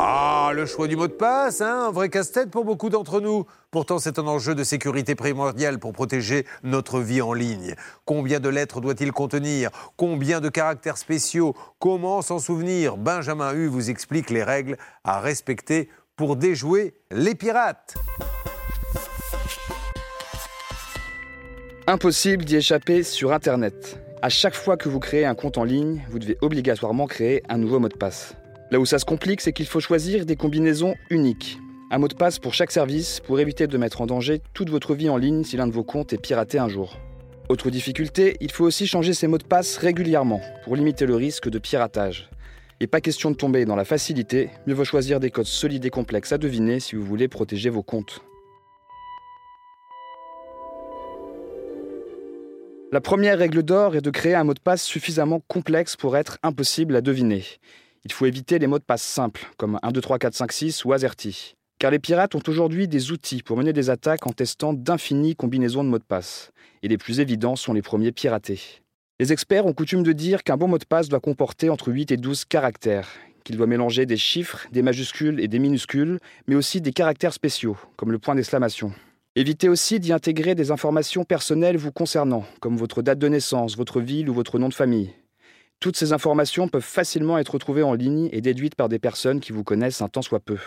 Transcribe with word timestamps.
Ah, 0.00 0.52
le 0.54 0.64
choix 0.64 0.86
du 0.86 0.94
mot 0.94 1.08
de 1.08 1.12
passe, 1.12 1.60
hein, 1.60 1.86
un 1.88 1.90
vrai 1.90 2.08
casse-tête 2.08 2.52
pour 2.52 2.64
beaucoup 2.64 2.88
d'entre 2.88 3.20
nous. 3.20 3.46
Pourtant, 3.72 3.98
c'est 3.98 4.20
un 4.20 4.28
enjeu 4.28 4.54
de 4.54 4.62
sécurité 4.62 5.16
primordial 5.16 5.80
pour 5.80 5.92
protéger 5.92 6.46
notre 6.62 7.00
vie 7.00 7.20
en 7.20 7.32
ligne. 7.32 7.74
Combien 8.04 8.38
de 8.38 8.48
lettres 8.48 8.80
doit-il 8.80 9.10
contenir? 9.10 9.70
Combien 9.96 10.40
de 10.40 10.48
caractères 10.50 10.98
spéciaux? 10.98 11.56
Comment 11.80 12.22
s'en 12.22 12.38
souvenir? 12.38 12.96
Benjamin 12.96 13.52
Hu 13.52 13.66
vous 13.66 13.90
explique 13.90 14.30
les 14.30 14.44
règles 14.44 14.76
à 15.02 15.18
respecter 15.18 15.88
pour 16.14 16.36
déjouer 16.36 16.94
les 17.10 17.34
pirates. 17.34 17.96
Impossible 21.88 22.44
d'y 22.44 22.54
échapper 22.54 23.02
sur 23.02 23.32
Internet. 23.32 23.98
À 24.22 24.28
chaque 24.28 24.54
fois 24.54 24.76
que 24.76 24.88
vous 24.88 25.00
créez 25.00 25.24
un 25.24 25.34
compte 25.34 25.58
en 25.58 25.64
ligne, 25.64 26.04
vous 26.08 26.20
devez 26.20 26.38
obligatoirement 26.40 27.08
créer 27.08 27.42
un 27.48 27.58
nouveau 27.58 27.80
mot 27.80 27.88
de 27.88 27.96
passe. 27.96 28.36
Là 28.70 28.78
où 28.78 28.84
ça 28.84 28.98
se 28.98 29.06
complique, 29.06 29.40
c'est 29.40 29.54
qu'il 29.54 29.66
faut 29.66 29.80
choisir 29.80 30.26
des 30.26 30.36
combinaisons 30.36 30.94
uniques. 31.08 31.58
Un 31.90 31.96
mot 31.96 32.08
de 32.08 32.14
passe 32.14 32.38
pour 32.38 32.52
chaque 32.52 32.70
service 32.70 33.20
pour 33.20 33.40
éviter 33.40 33.66
de 33.66 33.78
mettre 33.78 34.02
en 34.02 34.06
danger 34.06 34.42
toute 34.52 34.68
votre 34.68 34.94
vie 34.94 35.08
en 35.08 35.16
ligne 35.16 35.42
si 35.42 35.56
l'un 35.56 35.66
de 35.66 35.72
vos 35.72 35.84
comptes 35.84 36.12
est 36.12 36.20
piraté 36.20 36.58
un 36.58 36.68
jour. 36.68 36.98
Autre 37.48 37.70
difficulté, 37.70 38.36
il 38.40 38.52
faut 38.52 38.66
aussi 38.66 38.86
changer 38.86 39.14
ses 39.14 39.26
mots 39.26 39.38
de 39.38 39.44
passe 39.44 39.78
régulièrement 39.78 40.42
pour 40.64 40.76
limiter 40.76 41.06
le 41.06 41.14
risque 41.14 41.48
de 41.48 41.58
piratage. 41.58 42.28
Et 42.80 42.86
pas 42.86 43.00
question 43.00 43.30
de 43.30 43.36
tomber 43.36 43.64
dans 43.64 43.74
la 43.74 43.86
facilité, 43.86 44.50
mieux 44.66 44.74
vaut 44.74 44.84
choisir 44.84 45.18
des 45.18 45.30
codes 45.30 45.46
solides 45.46 45.86
et 45.86 45.90
complexes 45.90 46.32
à 46.32 46.38
deviner 46.38 46.78
si 46.78 46.94
vous 46.94 47.04
voulez 47.04 47.26
protéger 47.26 47.70
vos 47.70 47.82
comptes. 47.82 48.20
La 52.92 53.00
première 53.00 53.38
règle 53.38 53.62
d'or 53.62 53.96
est 53.96 54.02
de 54.02 54.10
créer 54.10 54.34
un 54.34 54.44
mot 54.44 54.54
de 54.54 54.60
passe 54.60 54.82
suffisamment 54.82 55.40
complexe 55.48 55.96
pour 55.96 56.18
être 56.18 56.36
impossible 56.42 56.96
à 56.96 57.00
deviner. 57.00 57.44
Il 58.04 58.12
faut 58.12 58.26
éviter 58.26 58.58
les 58.58 58.66
mots 58.66 58.78
de 58.78 58.84
passe 58.84 59.02
simples, 59.02 59.46
comme 59.56 59.78
1, 59.82 59.92
2, 59.92 60.00
3, 60.00 60.18
4, 60.18 60.34
5, 60.34 60.52
6 60.52 60.84
ou 60.84 60.92
AZERTY. 60.92 61.54
Car 61.78 61.90
les 61.90 61.98
pirates 61.98 62.34
ont 62.34 62.42
aujourd'hui 62.48 62.88
des 62.88 63.12
outils 63.12 63.42
pour 63.42 63.56
mener 63.56 63.72
des 63.72 63.90
attaques 63.90 64.26
en 64.26 64.32
testant 64.32 64.72
d'infinies 64.72 65.36
combinaisons 65.36 65.84
de 65.84 65.88
mots 65.88 65.98
de 65.98 66.04
passe. 66.04 66.50
Et 66.82 66.88
les 66.88 66.98
plus 66.98 67.20
évidents 67.20 67.56
sont 67.56 67.72
les 67.72 67.82
premiers 67.82 68.12
piratés. 68.12 68.60
Les 69.20 69.32
experts 69.32 69.66
ont 69.66 69.72
coutume 69.72 70.02
de 70.02 70.12
dire 70.12 70.42
qu'un 70.42 70.56
bon 70.56 70.68
mot 70.68 70.78
de 70.78 70.84
passe 70.84 71.08
doit 71.08 71.20
comporter 71.20 71.70
entre 71.70 71.92
8 71.92 72.12
et 72.12 72.16
12 72.16 72.44
caractères, 72.44 73.08
qu'il 73.44 73.56
doit 73.56 73.66
mélanger 73.66 74.06
des 74.06 74.16
chiffres, 74.16 74.66
des 74.72 74.82
majuscules 74.82 75.40
et 75.40 75.48
des 75.48 75.58
minuscules, 75.58 76.18
mais 76.46 76.54
aussi 76.54 76.80
des 76.80 76.92
caractères 76.92 77.32
spéciaux, 77.32 77.76
comme 77.96 78.12
le 78.12 78.18
point 78.18 78.34
d'exclamation. 78.34 78.92
Évitez 79.36 79.68
aussi 79.68 80.00
d'y 80.00 80.12
intégrer 80.12 80.54
des 80.54 80.70
informations 80.70 81.24
personnelles 81.24 81.76
vous 81.76 81.92
concernant, 81.92 82.44
comme 82.60 82.76
votre 82.76 83.02
date 83.02 83.18
de 83.18 83.28
naissance, 83.28 83.76
votre 83.76 84.00
ville 84.00 84.28
ou 84.28 84.34
votre 84.34 84.58
nom 84.58 84.68
de 84.68 84.74
famille. 84.74 85.12
Toutes 85.80 85.96
ces 85.96 86.12
informations 86.12 86.66
peuvent 86.66 86.82
facilement 86.82 87.38
être 87.38 87.54
retrouvées 87.54 87.84
en 87.84 87.94
ligne 87.94 88.28
et 88.32 88.40
déduites 88.40 88.74
par 88.74 88.88
des 88.88 88.98
personnes 88.98 89.38
qui 89.38 89.52
vous 89.52 89.62
connaissent 89.62 90.02
un 90.02 90.08
tant 90.08 90.22
soit 90.22 90.40
peu. 90.40 90.58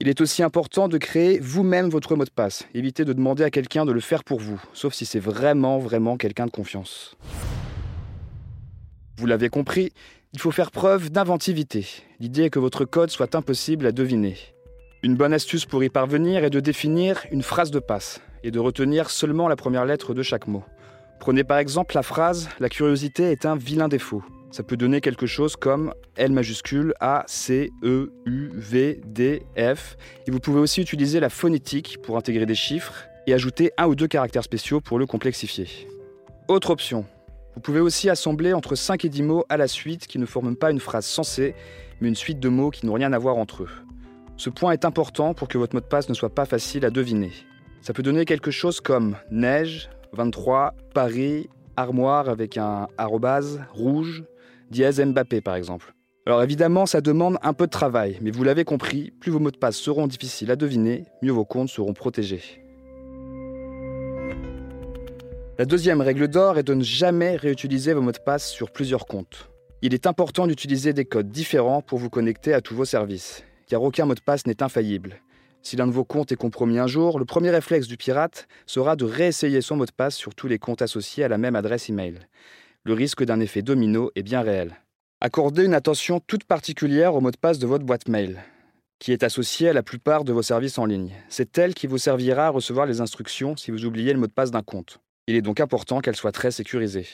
Il 0.00 0.08
est 0.08 0.20
aussi 0.20 0.42
important 0.42 0.88
de 0.88 0.98
créer 0.98 1.38
vous-même 1.38 1.88
votre 1.88 2.16
mot 2.16 2.24
de 2.24 2.30
passe. 2.30 2.66
Évitez 2.74 3.04
de 3.04 3.12
demander 3.12 3.44
à 3.44 3.50
quelqu'un 3.50 3.84
de 3.84 3.92
le 3.92 4.00
faire 4.00 4.24
pour 4.24 4.40
vous, 4.40 4.60
sauf 4.72 4.92
si 4.92 5.06
c'est 5.06 5.20
vraiment, 5.20 5.78
vraiment 5.78 6.16
quelqu'un 6.16 6.46
de 6.46 6.50
confiance. 6.50 7.16
Vous 9.18 9.26
l'avez 9.26 9.48
compris, 9.50 9.92
il 10.32 10.40
faut 10.40 10.50
faire 10.50 10.72
preuve 10.72 11.10
d'inventivité. 11.10 11.86
L'idée 12.18 12.42
est 12.42 12.50
que 12.50 12.58
votre 12.58 12.84
code 12.84 13.10
soit 13.10 13.36
impossible 13.36 13.86
à 13.86 13.92
deviner. 13.92 14.36
Une 15.04 15.14
bonne 15.14 15.32
astuce 15.32 15.64
pour 15.64 15.84
y 15.84 15.90
parvenir 15.90 16.42
est 16.42 16.50
de 16.50 16.58
définir 16.58 17.24
une 17.30 17.42
phrase 17.42 17.70
de 17.70 17.78
passe 17.78 18.20
et 18.42 18.50
de 18.50 18.58
retenir 18.58 19.10
seulement 19.10 19.46
la 19.46 19.56
première 19.56 19.84
lettre 19.84 20.12
de 20.12 20.24
chaque 20.24 20.48
mot. 20.48 20.64
Prenez 21.20 21.44
par 21.44 21.58
exemple 21.58 21.94
la 21.94 22.02
phrase 22.02 22.48
La 22.58 22.68
curiosité 22.68 23.30
est 23.30 23.46
un 23.46 23.54
vilain 23.54 23.88
défaut. 23.88 24.24
Ça 24.50 24.62
peut 24.62 24.76
donner 24.76 25.00
quelque 25.00 25.26
chose 25.26 25.56
comme 25.56 25.92
L 26.16 26.32
majuscule 26.32 26.94
A, 27.00 27.24
C, 27.26 27.70
E, 27.82 28.12
U, 28.24 28.50
V, 28.54 29.00
D, 29.04 29.42
F. 29.56 29.96
Et 30.26 30.30
vous 30.30 30.40
pouvez 30.40 30.60
aussi 30.60 30.80
utiliser 30.80 31.20
la 31.20 31.28
phonétique 31.28 31.98
pour 32.02 32.16
intégrer 32.16 32.46
des 32.46 32.54
chiffres 32.54 33.06
et 33.26 33.34
ajouter 33.34 33.72
un 33.76 33.86
ou 33.86 33.94
deux 33.94 34.06
caractères 34.06 34.44
spéciaux 34.44 34.80
pour 34.80 34.98
le 34.98 35.06
complexifier. 35.06 35.66
Autre 36.48 36.70
option. 36.70 37.04
Vous 37.54 37.60
pouvez 37.60 37.80
aussi 37.80 38.08
assembler 38.08 38.52
entre 38.52 38.74
5 38.74 39.04
et 39.04 39.08
10 39.08 39.22
mots 39.22 39.44
à 39.48 39.56
la 39.56 39.66
suite 39.66 40.06
qui 40.06 40.18
ne 40.18 40.26
forment 40.26 40.56
pas 40.56 40.70
une 40.70 40.80
phrase 40.80 41.06
sensée, 41.06 41.54
mais 42.00 42.08
une 42.08 42.14
suite 42.14 42.38
de 42.38 42.48
mots 42.48 42.70
qui 42.70 42.86
n'ont 42.86 42.92
rien 42.92 43.12
à 43.12 43.18
voir 43.18 43.36
entre 43.36 43.64
eux. 43.64 43.70
Ce 44.36 44.50
point 44.50 44.72
est 44.72 44.84
important 44.84 45.34
pour 45.34 45.48
que 45.48 45.58
votre 45.58 45.74
mot 45.74 45.80
de 45.80 45.86
passe 45.86 46.08
ne 46.08 46.14
soit 46.14 46.34
pas 46.34 46.44
facile 46.44 46.84
à 46.84 46.90
deviner. 46.90 47.32
Ça 47.80 47.94
peut 47.94 48.02
donner 48.02 48.26
quelque 48.26 48.50
chose 48.50 48.80
comme 48.80 49.16
neige, 49.30 49.88
23, 50.12 50.74
Paris, 50.92 51.48
armoire 51.76 52.28
avec 52.28 52.58
un 52.58 52.88
arrobase, 52.98 53.62
rouge, 53.72 54.24
dièse 54.70 55.00
Mbappé 55.00 55.40
par 55.40 55.54
exemple. 55.54 55.94
Alors 56.26 56.42
évidemment, 56.42 56.86
ça 56.86 57.00
demande 57.00 57.38
un 57.42 57.52
peu 57.52 57.66
de 57.66 57.70
travail, 57.70 58.18
mais 58.20 58.32
vous 58.32 58.42
l'avez 58.42 58.64
compris, 58.64 59.12
plus 59.20 59.30
vos 59.30 59.38
mots 59.38 59.52
de 59.52 59.56
passe 59.56 59.76
seront 59.76 60.08
difficiles 60.08 60.50
à 60.50 60.56
deviner, 60.56 61.04
mieux 61.22 61.30
vos 61.30 61.44
comptes 61.44 61.68
seront 61.68 61.94
protégés. 61.94 62.42
La 65.58 65.64
deuxième 65.64 66.00
règle 66.00 66.26
d'or 66.26 66.58
est 66.58 66.64
de 66.64 66.74
ne 66.74 66.82
jamais 66.82 67.36
réutiliser 67.36 67.94
vos 67.94 68.02
mots 68.02 68.12
de 68.12 68.18
passe 68.18 68.50
sur 68.50 68.72
plusieurs 68.72 69.06
comptes. 69.06 69.50
Il 69.82 69.94
est 69.94 70.06
important 70.06 70.48
d'utiliser 70.48 70.92
des 70.92 71.04
codes 71.04 71.30
différents 71.30 71.80
pour 71.80 71.98
vous 71.98 72.10
connecter 72.10 72.52
à 72.52 72.60
tous 72.60 72.74
vos 72.74 72.84
services, 72.84 73.44
car 73.68 73.82
aucun 73.82 74.04
mot 74.04 74.14
de 74.14 74.20
passe 74.20 74.46
n'est 74.46 74.64
infaillible. 74.64 75.20
Si 75.62 75.76
l'un 75.76 75.86
de 75.86 75.92
vos 75.92 76.04
comptes 76.04 76.32
est 76.32 76.36
compromis 76.36 76.78
un 76.78 76.86
jour, 76.88 77.20
le 77.20 77.24
premier 77.24 77.50
réflexe 77.50 77.86
du 77.86 77.96
pirate 77.96 78.48
sera 78.66 78.96
de 78.96 79.04
réessayer 79.04 79.60
son 79.60 79.76
mot 79.76 79.86
de 79.86 79.92
passe 79.92 80.16
sur 80.16 80.34
tous 80.34 80.48
les 80.48 80.58
comptes 80.58 80.82
associés 80.82 81.24
à 81.24 81.28
la 81.28 81.38
même 81.38 81.56
adresse 81.56 81.88
email 81.88 82.18
le 82.86 82.92
risque 82.92 83.24
d'un 83.24 83.40
effet 83.40 83.62
domino 83.62 84.12
est 84.14 84.22
bien 84.22 84.42
réel. 84.42 84.76
Accordez 85.20 85.64
une 85.64 85.74
attention 85.74 86.20
toute 86.24 86.44
particulière 86.44 87.16
au 87.16 87.20
mot 87.20 87.32
de 87.32 87.36
passe 87.36 87.58
de 87.58 87.66
votre 87.66 87.84
boîte 87.84 88.06
mail, 88.06 88.38
qui 89.00 89.10
est 89.10 89.24
associé 89.24 89.68
à 89.68 89.72
la 89.72 89.82
plupart 89.82 90.22
de 90.22 90.32
vos 90.32 90.42
services 90.42 90.78
en 90.78 90.84
ligne. 90.84 91.10
C'est 91.28 91.58
elle 91.58 91.74
qui 91.74 91.88
vous 91.88 91.98
servira 91.98 92.46
à 92.46 92.50
recevoir 92.50 92.86
les 92.86 93.00
instructions 93.00 93.56
si 93.56 93.72
vous 93.72 93.86
oubliez 93.86 94.12
le 94.12 94.20
mot 94.20 94.28
de 94.28 94.32
passe 94.32 94.52
d'un 94.52 94.62
compte. 94.62 95.00
Il 95.26 95.34
est 95.34 95.42
donc 95.42 95.58
important 95.58 96.00
qu'elle 96.00 96.14
soit 96.14 96.30
très 96.30 96.52
sécurisée. 96.52 97.08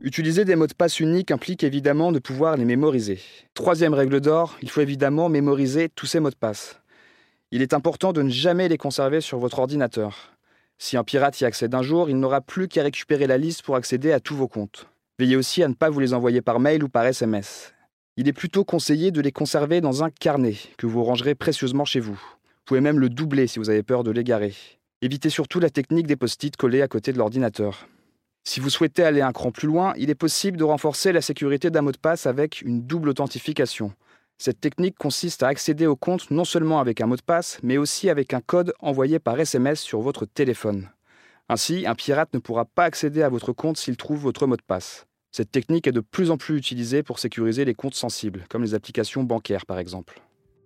Utiliser 0.00 0.46
des 0.46 0.56
mots 0.56 0.66
de 0.66 0.72
passe 0.72 1.00
uniques 1.00 1.32
implique 1.32 1.64
évidemment 1.64 2.12
de 2.12 2.18
pouvoir 2.18 2.56
les 2.56 2.64
mémoriser. 2.64 3.20
Troisième 3.52 3.92
règle 3.92 4.22
d'or, 4.22 4.56
il 4.62 4.70
faut 4.70 4.80
évidemment 4.80 5.28
mémoriser 5.28 5.90
tous 5.94 6.06
ces 6.06 6.18
mots 6.18 6.30
de 6.30 6.34
passe. 6.34 6.79
Il 7.52 7.62
est 7.62 7.74
important 7.74 8.12
de 8.12 8.22
ne 8.22 8.30
jamais 8.30 8.68
les 8.68 8.78
conserver 8.78 9.20
sur 9.20 9.38
votre 9.38 9.58
ordinateur. 9.58 10.36
Si 10.78 10.96
un 10.96 11.02
pirate 11.02 11.40
y 11.40 11.44
accède 11.44 11.74
un 11.74 11.82
jour, 11.82 12.08
il 12.08 12.16
n'aura 12.16 12.40
plus 12.40 12.68
qu'à 12.68 12.84
récupérer 12.84 13.26
la 13.26 13.38
liste 13.38 13.62
pour 13.62 13.74
accéder 13.74 14.12
à 14.12 14.20
tous 14.20 14.36
vos 14.36 14.46
comptes. 14.46 14.86
Veillez 15.18 15.34
aussi 15.34 15.62
à 15.64 15.68
ne 15.68 15.74
pas 15.74 15.90
vous 15.90 15.98
les 15.98 16.14
envoyer 16.14 16.42
par 16.42 16.60
mail 16.60 16.84
ou 16.84 16.88
par 16.88 17.04
SMS. 17.04 17.74
Il 18.16 18.28
est 18.28 18.32
plutôt 18.32 18.64
conseillé 18.64 19.10
de 19.10 19.20
les 19.20 19.32
conserver 19.32 19.80
dans 19.80 20.04
un 20.04 20.10
carnet 20.10 20.54
que 20.78 20.86
vous 20.86 21.02
rangerez 21.02 21.34
précieusement 21.34 21.84
chez 21.84 21.98
vous. 21.98 22.14
Vous 22.14 22.64
pouvez 22.66 22.80
même 22.80 23.00
le 23.00 23.08
doubler 23.08 23.48
si 23.48 23.58
vous 23.58 23.68
avez 23.68 23.82
peur 23.82 24.04
de 24.04 24.12
l'égarer. 24.12 24.54
Évitez 25.02 25.28
surtout 25.28 25.58
la 25.58 25.70
technique 25.70 26.06
des 26.06 26.16
post-it 26.16 26.56
collés 26.56 26.82
à 26.82 26.88
côté 26.88 27.12
de 27.12 27.18
l'ordinateur. 27.18 27.88
Si 28.44 28.60
vous 28.60 28.70
souhaitez 28.70 29.02
aller 29.02 29.22
un 29.22 29.32
cran 29.32 29.50
plus 29.50 29.66
loin, 29.66 29.92
il 29.96 30.08
est 30.08 30.14
possible 30.14 30.56
de 30.56 30.64
renforcer 30.64 31.12
la 31.12 31.20
sécurité 31.20 31.70
d'un 31.70 31.82
mot 31.82 31.92
de 31.92 31.98
passe 31.98 32.26
avec 32.26 32.62
une 32.62 32.82
double 32.82 33.08
authentification. 33.08 33.92
Cette 34.42 34.58
technique 34.58 34.96
consiste 34.96 35.42
à 35.42 35.48
accéder 35.48 35.86
au 35.86 35.96
compte 35.96 36.30
non 36.30 36.46
seulement 36.46 36.80
avec 36.80 37.02
un 37.02 37.06
mot 37.06 37.16
de 37.16 37.20
passe, 37.20 37.58
mais 37.62 37.76
aussi 37.76 38.08
avec 38.08 38.32
un 38.32 38.40
code 38.40 38.72
envoyé 38.80 39.18
par 39.18 39.38
SMS 39.38 39.80
sur 39.80 40.00
votre 40.00 40.24
téléphone. 40.24 40.88
Ainsi, 41.50 41.84
un 41.86 41.94
pirate 41.94 42.32
ne 42.32 42.38
pourra 42.38 42.64
pas 42.64 42.84
accéder 42.84 43.20
à 43.20 43.28
votre 43.28 43.52
compte 43.52 43.76
s'il 43.76 43.98
trouve 43.98 44.20
votre 44.20 44.46
mot 44.46 44.56
de 44.56 44.62
passe. 44.66 45.06
Cette 45.30 45.52
technique 45.52 45.86
est 45.86 45.92
de 45.92 46.00
plus 46.00 46.30
en 46.30 46.38
plus 46.38 46.56
utilisée 46.56 47.02
pour 47.02 47.18
sécuriser 47.18 47.66
les 47.66 47.74
comptes 47.74 47.94
sensibles, 47.94 48.46
comme 48.48 48.62
les 48.62 48.72
applications 48.72 49.24
bancaires 49.24 49.66
par 49.66 49.78
exemple. 49.78 50.22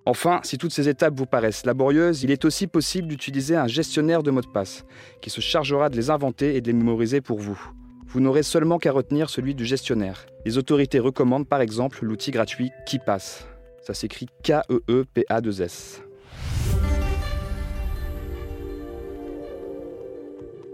Enfin, 0.07 0.39
si 0.45 0.57
toutes 0.57 0.73
ces 0.73 0.89
étapes 0.89 1.19
vous 1.19 1.27
paraissent 1.27 1.67
laborieuses, 1.67 2.23
il 2.23 2.31
est 2.31 2.45
aussi 2.45 2.69
possible 2.69 3.09
d'utiliser 3.09 3.57
un 3.57 3.67
gestionnaire 3.67 4.23
de 4.23 4.31
mots 4.31 4.41
de 4.41 4.47
passe, 4.47 4.85
qui 5.21 5.31
se 5.31 5.41
chargera 5.41 5.89
de 5.89 5.97
les 5.97 6.11
inventer 6.11 6.55
et 6.55 6.61
de 6.61 6.69
les 6.69 6.75
mémoriser 6.75 7.21
pour 7.21 7.41
vous. 7.41 7.61
Vous 8.07 8.21
n'aurez 8.21 8.45
seulement 8.45 8.79
qu'à 8.79 8.93
retenir 8.93 9.31
celui 9.31 9.57
du 9.57 9.65
gestionnaire. 9.65 10.27
Les 10.47 10.59
autorités 10.59 11.01
recommandent 11.01 11.49
par 11.49 11.61
exemple 11.61 12.05
l'outil 12.05 12.31
gratuit 12.31 12.71
KeePass. 12.87 13.49
Ça 13.85 13.93
s'écrit 13.93 14.27
K-E-E-P-A-2-S. 14.43 16.03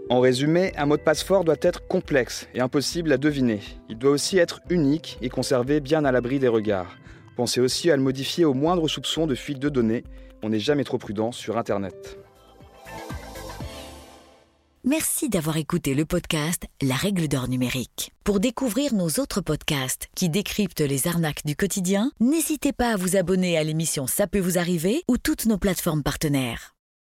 En 0.09 0.19
résumé, 0.21 0.71
un 0.77 0.85
mot 0.85 0.95
de 0.95 1.01
passe 1.01 1.21
fort 1.21 1.43
doit 1.43 1.55
être 1.61 1.85
complexe 1.87 2.47
et 2.53 2.61
impossible 2.61 3.11
à 3.11 3.17
deviner. 3.17 3.59
Il 3.89 3.97
doit 3.97 4.11
aussi 4.11 4.37
être 4.37 4.61
unique 4.69 5.17
et 5.21 5.27
conservé 5.27 5.81
bien 5.81 6.05
à 6.05 6.11
l'abri 6.13 6.39
des 6.39 6.47
regards. 6.47 6.97
Pensez 7.35 7.59
aussi 7.59 7.91
à 7.91 7.97
le 7.97 8.01
modifier 8.01 8.45
au 8.45 8.53
moindre 8.53 8.87
soupçon 8.87 9.27
de 9.27 9.35
fuite 9.35 9.59
de 9.59 9.67
données. 9.67 10.03
On 10.41 10.49
n'est 10.49 10.59
jamais 10.59 10.85
trop 10.85 10.97
prudent 10.97 11.33
sur 11.33 11.57
Internet. 11.57 12.17
Merci 14.91 15.29
d'avoir 15.29 15.55
écouté 15.55 15.93
le 15.93 16.03
podcast 16.03 16.65
La 16.81 16.95
règle 16.95 17.29
d'or 17.29 17.47
numérique. 17.47 18.11
Pour 18.25 18.41
découvrir 18.41 18.93
nos 18.93 19.07
autres 19.21 19.39
podcasts 19.39 20.09
qui 20.17 20.27
décryptent 20.27 20.81
les 20.81 21.07
arnaques 21.07 21.45
du 21.45 21.55
quotidien, 21.55 22.11
n'hésitez 22.19 22.73
pas 22.73 22.91
à 22.91 22.97
vous 22.97 23.15
abonner 23.15 23.57
à 23.57 23.63
l'émission 23.63 24.05
Ça 24.05 24.27
peut 24.27 24.41
vous 24.41 24.57
arriver 24.57 25.01
ou 25.07 25.17
toutes 25.17 25.45
nos 25.45 25.57
plateformes 25.57 26.03
partenaires. 26.03 26.75